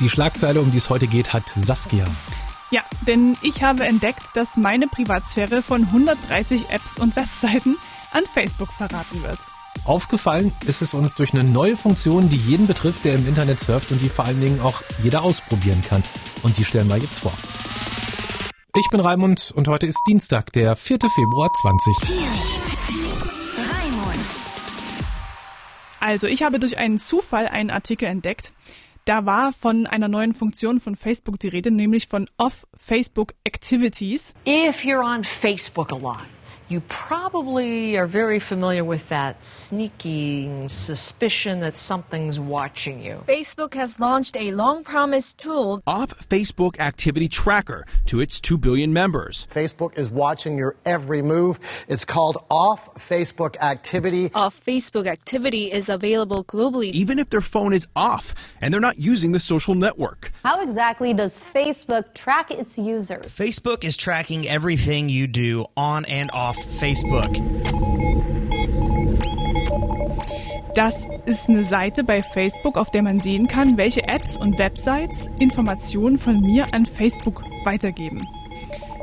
[0.00, 2.04] Die Schlagzeile, um die es heute geht, hat Saskia.
[2.70, 7.76] Ja, denn ich habe entdeckt, dass meine Privatsphäre von 130 Apps und Webseiten
[8.12, 9.38] an Facebook verraten wird.
[9.84, 13.90] Aufgefallen ist es uns durch eine neue Funktion, die jeden betrifft, der im Internet surft
[13.90, 16.04] und die vor allen Dingen auch jeder ausprobieren kann.
[16.44, 17.32] Und die stellen wir jetzt vor.
[18.78, 20.98] Ich bin Raimund und heute ist Dienstag, der 4.
[21.12, 21.96] Februar 20.
[26.00, 28.52] Also, ich habe durch einen Zufall einen Artikel entdeckt.
[29.08, 34.34] Da war von einer neuen Funktion von Facebook die Rede, nämlich von Off-Facebook Activities.
[34.46, 36.26] If you're on Facebook a lot,
[36.68, 43.24] you probably are very familiar with that sneaking suspicion that something's watching you.
[43.26, 48.92] Facebook has launched a long promised tool, Off Facebook Activity Tracker, to its 2 billion
[48.92, 49.46] members.
[49.50, 51.58] Facebook is watching your every move.
[51.88, 54.30] It's called Off Facebook Activity.
[54.34, 56.90] Off Facebook activity is available globally.
[56.90, 60.32] Even if their phone is off and they're not using the social network.
[60.44, 63.24] How exactly does Facebook track its users?
[63.24, 67.30] Facebook is tracking everything you do on and off Facebook.
[70.74, 75.28] Das ist eine Seite bei Facebook, auf der man sehen kann, welche Apps und Websites
[75.38, 78.22] Informationen von mir an Facebook weitergeben.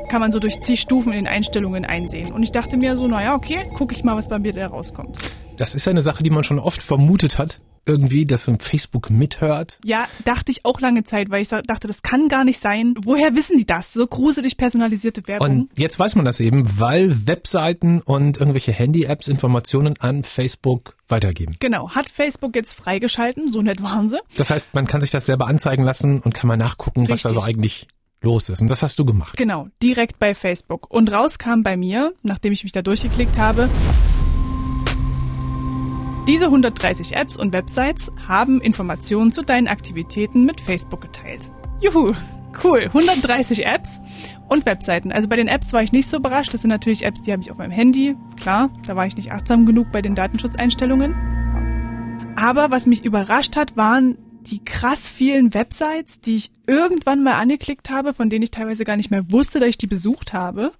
[0.08, 2.32] Kann man so durch zig Stufen in den Einstellungen einsehen.
[2.32, 5.18] Und ich dachte mir so, naja, okay, gucke ich mal, was bei mir da rauskommt.
[5.56, 7.60] Das ist eine Sache, die man schon oft vermutet hat.
[7.86, 9.78] Irgendwie, dass so Facebook mithört.
[9.84, 12.94] Ja, dachte ich auch lange Zeit, weil ich dachte, das kann gar nicht sein.
[13.02, 13.92] Woher wissen die das?
[13.92, 15.60] So gruselig personalisierte Werbung.
[15.60, 21.56] Und jetzt weiß man das eben, weil Webseiten und irgendwelche Handy-Apps Informationen an Facebook weitergeben.
[21.60, 24.18] genau, hat Facebook jetzt freigeschalten, so nett waren sie.
[24.36, 27.28] Das heißt, man kann sich das selber anzeigen lassen und kann mal nachgucken, was da
[27.28, 27.56] so Richtig.
[27.56, 27.88] eigentlich
[28.22, 28.60] los ist.
[28.60, 29.36] Und das hast du gemacht.
[29.36, 30.90] Genau, direkt bei Facebook.
[30.90, 33.68] Und raus kam bei mir, nachdem ich mich da durchgeklickt habe,
[36.26, 41.52] diese 130 Apps und Websites haben Informationen zu deinen Aktivitäten mit Facebook geteilt.
[41.80, 42.14] Juhu,
[42.64, 42.86] cool.
[42.86, 44.00] 130 Apps
[44.48, 45.12] und Webseiten.
[45.12, 46.52] Also bei den Apps war ich nicht so überrascht.
[46.52, 48.16] Das sind natürlich Apps, die habe ich auf meinem Handy.
[48.36, 51.14] Klar, da war ich nicht achtsam genug bei den Datenschutzeinstellungen.
[52.34, 57.90] Aber was mich überrascht hat, waren die krass vielen Websites, die ich irgendwann mal angeklickt
[57.90, 60.72] habe, von denen ich teilweise gar nicht mehr wusste, dass ich die besucht habe.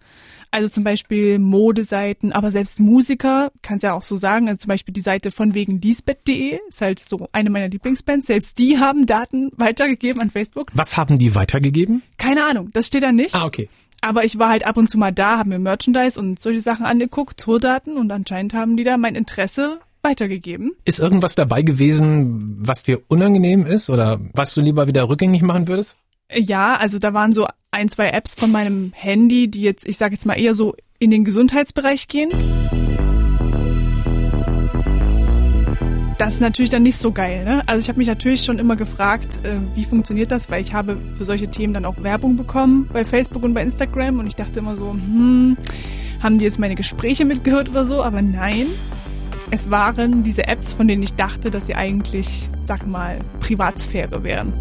[0.56, 4.94] Also zum Beispiel Modeseiten, aber selbst Musiker, kann's ja auch so sagen, also zum Beispiel
[4.94, 8.26] die Seite von wegen Lisbeth.de ist halt so eine meiner Lieblingsbands.
[8.26, 10.70] Selbst die haben Daten weitergegeben an Facebook.
[10.72, 12.00] Was haben die weitergegeben?
[12.16, 13.34] Keine Ahnung, das steht da nicht.
[13.34, 13.68] Ah, okay.
[14.00, 16.86] Aber ich war halt ab und zu mal da, habe mir Merchandise und solche Sachen
[16.86, 20.72] angeguckt, Tourdaten und anscheinend haben die da mein Interesse weitergegeben.
[20.86, 25.68] Ist irgendwas dabei gewesen, was dir unangenehm ist oder was du lieber wieder rückgängig machen
[25.68, 25.98] würdest?
[26.34, 30.14] Ja, also da waren so ein, zwei Apps von meinem Handy, die jetzt, ich sage
[30.14, 32.30] jetzt mal eher so in den Gesundheitsbereich gehen.
[36.18, 37.62] Das ist natürlich dann nicht so geil, ne?
[37.66, 40.96] Also ich habe mich natürlich schon immer gefragt, äh, wie funktioniert das, weil ich habe
[41.18, 44.60] für solche Themen dann auch Werbung bekommen bei Facebook und bei Instagram und ich dachte
[44.60, 45.58] immer so, hm,
[46.22, 48.02] haben die jetzt meine Gespräche mitgehört oder so?
[48.02, 48.64] Aber nein,
[49.50, 54.54] es waren diese Apps, von denen ich dachte, dass sie eigentlich, sag mal, Privatsphäre wären.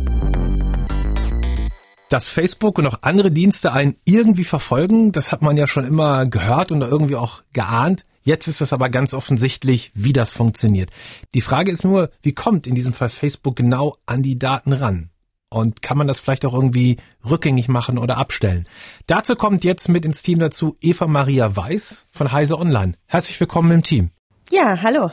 [2.15, 6.25] Dass Facebook und auch andere Dienste einen irgendwie verfolgen, das hat man ja schon immer
[6.25, 8.05] gehört und irgendwie auch geahnt.
[8.21, 10.91] Jetzt ist es aber ganz offensichtlich, wie das funktioniert.
[11.33, 15.09] Die Frage ist nur, wie kommt in diesem Fall Facebook genau an die Daten ran?
[15.49, 16.99] Und kann man das vielleicht auch irgendwie
[17.29, 18.65] rückgängig machen oder abstellen?
[19.07, 22.93] Dazu kommt jetzt mit ins Team dazu Eva Maria Weiß von Heise Online.
[23.07, 24.11] Herzlich willkommen im Team.
[24.49, 25.11] Ja, hallo.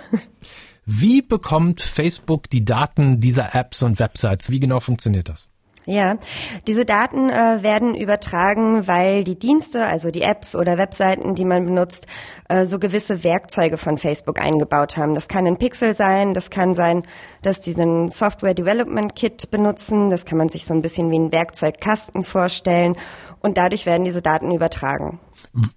[0.87, 4.51] Wie bekommt Facebook die Daten dieser Apps und Websites?
[4.51, 5.49] Wie genau funktioniert das?
[5.85, 6.17] Ja,
[6.69, 11.65] diese Daten äh, werden übertragen, weil die Dienste, also die Apps oder Webseiten, die man
[11.65, 12.07] benutzt,
[12.49, 15.13] äh, so gewisse Werkzeuge von Facebook eingebaut haben.
[15.13, 17.03] Das kann ein Pixel sein, das kann sein,
[17.43, 21.19] dass die einen Software Development Kit benutzen, das kann man sich so ein bisschen wie
[21.19, 22.97] ein Werkzeugkasten vorstellen
[23.41, 25.19] und dadurch werden diese Daten übertragen.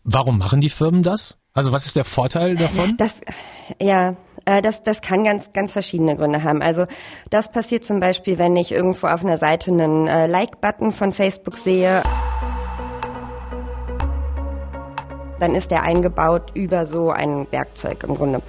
[0.04, 1.38] Warum machen die Firmen das?
[1.54, 2.96] Also was ist der Vorteil davon?
[2.98, 3.22] Das,
[3.82, 6.62] ja, äh, das, das kann ganz, ganz verschiedene Gründe haben.
[6.62, 6.86] Also
[7.30, 11.58] das passiert zum Beispiel, wenn ich irgendwo auf einer Seite einen äh, Like-Button von Facebook
[11.58, 12.02] sehe.
[15.40, 18.42] Dann ist der eingebaut über so ein Werkzeug im Grunde.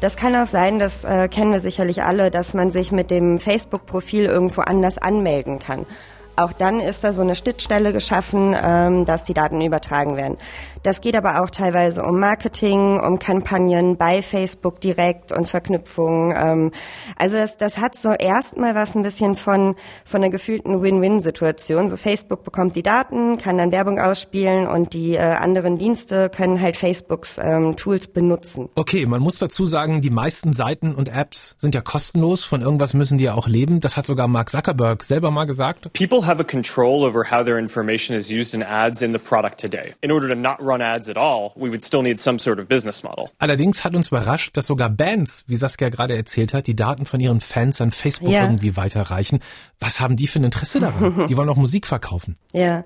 [0.00, 3.38] Das kann auch sein, das äh, kennen wir sicherlich alle, dass man sich mit dem
[3.38, 5.86] Facebook-Profil irgendwo anders anmelden kann.
[6.34, 10.38] Auch dann ist da so eine Schnittstelle geschaffen, ähm, dass die Daten übertragen werden.
[10.82, 16.34] Das geht aber auch teilweise um Marketing, um Kampagnen bei Facebook direkt und Verknüpfungen.
[16.36, 16.72] Ähm,
[17.16, 21.88] also das, das hat so erstmal was ein bisschen von, von einer gefühlten Win-Win-Situation.
[21.88, 26.60] So Facebook bekommt die Daten, kann dann Werbung ausspielen und die äh, anderen Dienste können
[26.60, 28.68] halt Facebooks ähm, Tools benutzen.
[28.74, 32.44] Okay, man muss dazu sagen, die meisten Seiten und Apps sind ja kostenlos.
[32.44, 33.78] Von irgendwas müssen die ja auch leben.
[33.78, 35.92] Das hat sogar Mark Zuckerberg selber mal gesagt.
[35.92, 39.60] People have a control over how their information is used in ads in the product
[39.60, 39.94] today.
[40.00, 42.68] In order to not run ads at all, we would still need some sort of
[42.68, 43.28] business model.
[43.38, 47.20] Allerdings hat uns überrascht, dass sogar Bands, wie Saskia gerade erzählt hat, die Daten von
[47.20, 48.42] ihren Fans an Facebook Ja.
[48.42, 49.40] irgendwie weiterreichen.
[49.80, 51.24] Was haben die für ein Interesse daran?
[51.28, 52.36] die wollen auch Musik verkaufen.
[52.52, 52.84] Ja,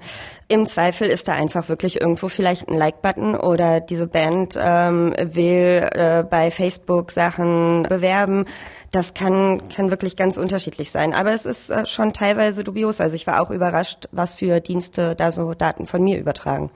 [0.48, 5.88] im Zweifel ist da einfach wirklich irgendwo vielleicht ein Like-Button oder diese Band ähm, will
[5.92, 8.46] äh, bei Facebook Sachen bewerben.
[8.92, 11.12] Das kann, kann wirklich ganz unterschiedlich sein.
[11.12, 13.00] Aber es ist äh, schon teilweise dubios.
[13.00, 16.70] Also ich war auch überrascht, was für Dienste da so Daten von mir übertragen.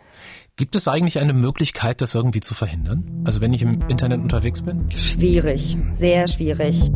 [0.61, 3.23] Gibt es eigentlich eine Möglichkeit, das irgendwie zu verhindern?
[3.25, 4.91] Also wenn ich im Internet unterwegs bin?
[4.91, 6.91] Schwierig, sehr schwierig.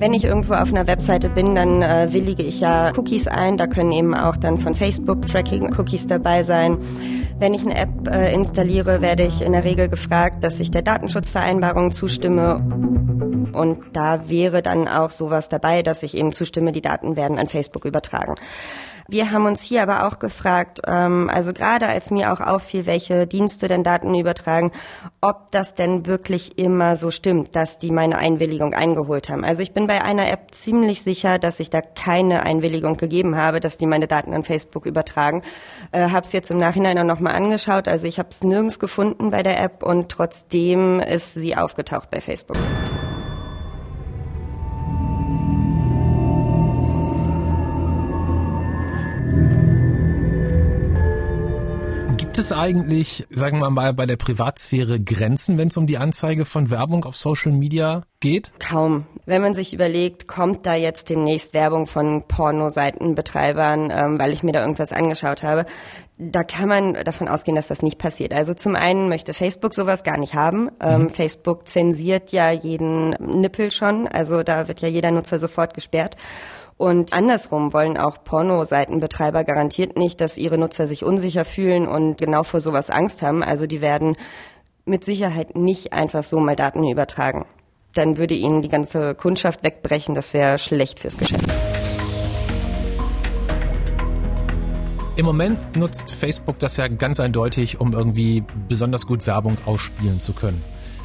[0.00, 3.56] Wenn ich irgendwo auf einer Webseite bin, dann äh, willige ich ja Cookies ein.
[3.56, 6.78] Da können eben auch dann von Facebook Tracking-Cookies dabei sein.
[7.38, 10.82] Wenn ich eine App äh, installiere, werde ich in der Regel gefragt, dass ich der
[10.82, 12.91] Datenschutzvereinbarung zustimme.
[13.52, 17.48] Und da wäre dann auch sowas dabei, dass ich eben zustimme, die Daten werden an
[17.48, 18.34] Facebook übertragen.
[19.08, 23.26] Wir haben uns hier aber auch gefragt, ähm, also gerade als mir auch auffiel, welche
[23.26, 24.70] Dienste denn Daten übertragen,
[25.20, 29.44] ob das denn wirklich immer so stimmt, dass die meine Einwilligung eingeholt haben.
[29.44, 33.60] Also ich bin bei einer App ziemlich sicher, dass ich da keine Einwilligung gegeben habe,
[33.60, 35.42] dass die meine Daten an Facebook übertragen.
[35.90, 37.88] Äh, habe es jetzt im Nachhinein auch nochmal angeschaut.
[37.88, 42.20] Also ich habe es nirgends gefunden bei der App und trotzdem ist sie aufgetaucht bei
[42.20, 42.56] Facebook.
[52.32, 56.46] Gibt es eigentlich, sagen wir mal, bei der Privatsphäre Grenzen, wenn es um die Anzeige
[56.46, 58.58] von Werbung auf Social Media geht?
[58.58, 59.04] Kaum.
[59.26, 64.52] Wenn man sich überlegt, kommt da jetzt demnächst Werbung von Pornoseitenbetreibern, ähm, weil ich mir
[64.52, 65.66] da irgendwas angeschaut habe,
[66.16, 68.32] da kann man davon ausgehen, dass das nicht passiert.
[68.32, 70.70] Also zum einen möchte Facebook sowas gar nicht haben.
[70.80, 76.16] Ähm, Facebook zensiert ja jeden Nippel schon, also da wird ja jeder Nutzer sofort gesperrt.
[76.82, 82.42] Und andersrum wollen auch Pornoseitenbetreiber garantiert nicht, dass ihre Nutzer sich unsicher fühlen und genau
[82.42, 83.44] vor sowas Angst haben.
[83.44, 84.16] Also die werden
[84.84, 87.44] mit Sicherheit nicht einfach so mal Daten übertragen.
[87.94, 90.16] Dann würde ihnen die ganze Kundschaft wegbrechen.
[90.16, 91.44] Das wäre schlecht fürs Geschäft.
[95.14, 100.32] Im Moment nutzt Facebook das ja ganz eindeutig, um irgendwie besonders gut Werbung ausspielen zu
[100.32, 100.60] können.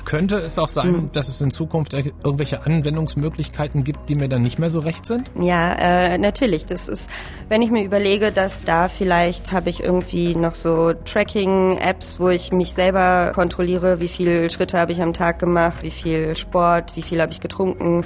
[0.07, 4.57] Könnte es auch sein, dass es in Zukunft irgendwelche Anwendungsmöglichkeiten gibt, die mir dann nicht
[4.57, 5.29] mehr so recht sind?
[5.37, 6.65] Ja, äh, natürlich.
[6.65, 7.09] Das ist,
[7.49, 12.53] wenn ich mir überlege, dass da vielleicht habe ich irgendwie noch so Tracking-Apps, wo ich
[12.53, 17.01] mich selber kontrolliere, wie viele Schritte habe ich am Tag gemacht, wie viel Sport, wie
[17.01, 18.05] viel habe ich getrunken.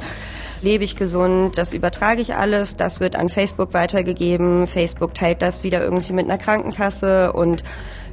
[0.63, 4.65] Lebe ich gesund, das übertrage ich alles, das wird an Facebook weitergegeben.
[4.65, 7.63] Facebook teilt das wieder irgendwie mit einer Krankenkasse und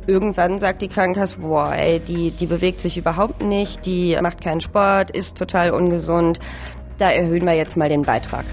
[0.08, 4.60] irgendwann sagt die Krankenkasse, boah, ey, die, die bewegt sich überhaupt nicht, die macht keinen
[4.60, 6.40] Sport, ist total ungesund.
[6.96, 8.44] Da erhöhen wir jetzt mal den Beitrag.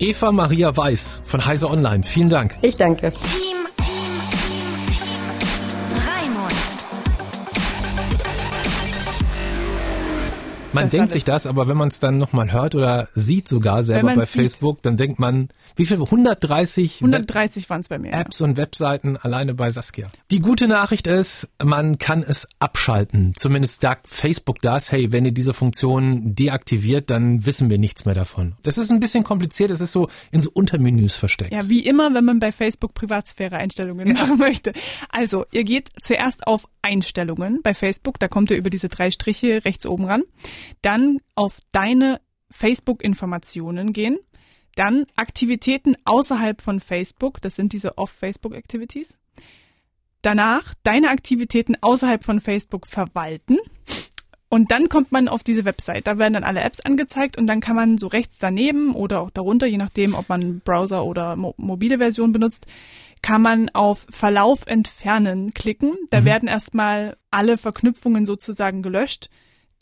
[0.00, 2.56] Eva Maria Weiß von Heise Online, vielen Dank.
[2.62, 3.12] Ich danke.
[10.72, 11.12] Man Das denkt alles.
[11.14, 14.28] sich das, aber wenn man es dann nochmal hört oder sieht sogar selber bei sieht.
[14.40, 16.00] Facebook, dann denkt man, wie viel?
[16.00, 18.12] 130 Web 130 waren es bei mir.
[18.12, 18.20] ja.
[18.20, 20.08] Apps und Webseiten alleine bei Saskia.
[20.30, 23.32] Die gute Nachricht ist, man kann es abschalten.
[23.34, 28.14] Zumindest sagt Facebook das, hey, wenn ihr diese Funktion deaktiviert, dann wissen wir nichts mehr
[28.14, 28.54] davon.
[28.62, 31.52] Das ist ein bisschen kompliziert, es ist so in so Untermenüs versteckt.
[31.52, 34.72] Ja, wie immer, wenn man bei Facebook Privatsphäre-Einstellungen machen möchte.
[35.08, 39.64] Also, ihr geht zuerst auf Einstellungen bei Facebook, da kommt ihr über diese drei Striche
[39.64, 40.22] rechts oben ran.
[40.82, 44.18] Dann auf deine Facebook-Informationen gehen.
[44.76, 49.16] Dann Aktivitäten außerhalb von Facebook, das sind diese Off-Facebook-Activities.
[50.22, 53.58] Danach deine Aktivitäten außerhalb von Facebook verwalten.
[54.52, 56.08] Und dann kommt man auf diese Website.
[56.08, 59.30] Da werden dann alle Apps angezeigt und dann kann man so rechts daneben oder auch
[59.30, 62.66] darunter, je nachdem, ob man Browser oder mo mobile Version benutzt,
[63.22, 65.94] kann man auf Verlauf entfernen klicken.
[66.10, 69.30] Da werden erstmal alle Verknüpfungen sozusagen gelöscht,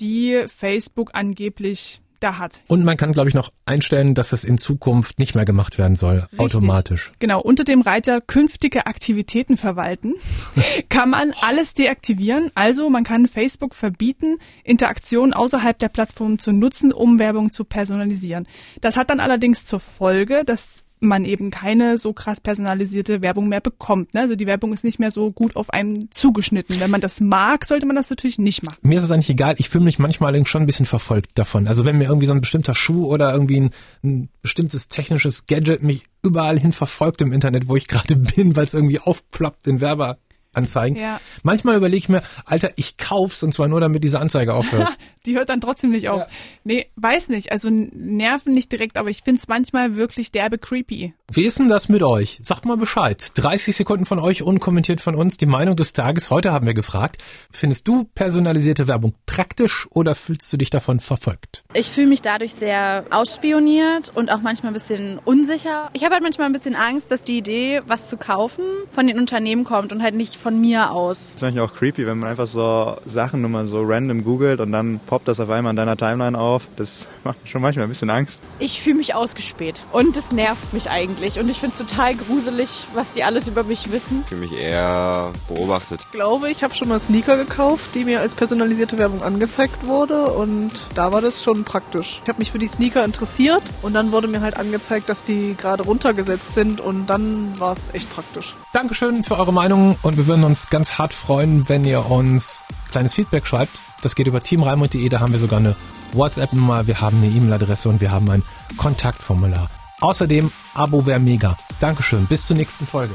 [0.01, 2.63] die Facebook angeblich da hat.
[2.67, 5.97] Und man kann, glaube ich, noch einstellen, dass das in Zukunft nicht mehr gemacht werden
[5.97, 7.13] soll, automatisch.
[7.19, 10.15] Genau, unter dem Reiter künftige Aktivitäten verwalten
[10.89, 12.51] kann man alles deaktivieren.
[12.55, 18.47] Also man kann Facebook verbieten, Interaktionen außerhalb der Plattform zu nutzen, um Werbung zu personalisieren.
[18.81, 23.61] Das hat dann allerdings zur Folge, dass man eben keine so krass personalisierte Werbung mehr
[23.61, 24.15] bekommt.
[24.15, 24.21] Ne?
[24.21, 26.81] Also die Werbung ist nicht mehr so gut auf einen zugeschnitten.
[26.81, 28.77] Wenn man das mag, sollte man das natürlich nicht machen.
[28.83, 31.67] Mir ist es eigentlich egal, ich fühle mich manchmal schon ein bisschen verfolgt davon.
[31.67, 33.71] Also wenn mir irgendwie so ein bestimmter Schuh oder irgendwie ein,
[34.03, 38.65] ein bestimmtes technisches Gadget mich überall hin verfolgt im Internet, wo ich gerade bin, weil
[38.65, 40.19] es irgendwie aufploppt in Werber
[40.55, 40.97] Anzeigen.
[40.97, 41.21] Ja.
[41.43, 44.89] Manchmal überlege ich mir, Alter, ich kauf's und zwar nur, damit diese Anzeige aufhört.
[45.27, 46.21] die hört dann trotzdem nicht auf.
[46.21, 46.27] Ja.
[46.65, 47.53] Nee, weiß nicht.
[47.53, 51.15] Also nerven nicht direkt, aber ich find's manchmal wirklich derbe creepy.
[51.31, 52.39] Wie ist denn das mit euch?
[52.43, 53.33] Sagt mal Bescheid.
[53.35, 55.37] 30 Sekunden von euch unkommentiert von uns.
[55.37, 56.31] Die Meinung des Tages.
[56.31, 57.19] Heute haben wir gefragt,
[57.51, 61.65] findest du personalisierte Werbung praktisch oder fühlst du dich davon verfolgt?
[61.75, 65.91] Ich fühle mich dadurch sehr ausspioniert und auch manchmal ein bisschen unsicher.
[65.93, 69.19] Ich habe halt manchmal ein bisschen Angst, dass die Idee, was zu kaufen, von den
[69.19, 71.19] Unternehmen kommt und halt nicht von mir aus.
[71.19, 74.61] Das ist manchmal auch creepy, wenn man einfach so Sachen nur mal so random googelt
[74.61, 76.69] und dann poppt das auf einmal in deiner Timeline auf.
[76.77, 78.41] Das macht schon manchmal ein bisschen Angst.
[78.59, 82.87] Ich fühle mich ausgespäht und es nervt mich eigentlich und ich finde es total gruselig,
[82.95, 84.21] was die alles über mich wissen.
[84.23, 86.01] Ich fühle mich eher beobachtet.
[86.01, 90.25] Ich glaube, ich habe schon mal Sneaker gekauft, die mir als personalisierte Werbung angezeigt wurde
[90.25, 92.21] und da war das schon praktisch.
[92.23, 95.57] Ich habe mich für die Sneaker interessiert und dann wurde mir halt angezeigt, dass die
[95.57, 98.55] gerade runtergesetzt sind und dann war es echt praktisch.
[98.73, 103.15] Dankeschön für eure Meinung und wir würden uns ganz hart freuen, wenn ihr uns kleines
[103.15, 103.73] Feedback schreibt.
[104.03, 105.75] Das geht über teamreimund.de, da haben wir sogar eine
[106.13, 108.43] WhatsApp-Nummer, wir haben eine E-Mail-Adresse und wir haben ein
[108.77, 109.69] Kontaktformular.
[110.01, 111.57] Außerdem, Abo wäre mega.
[111.81, 113.15] Dankeschön, bis zur nächsten Folge.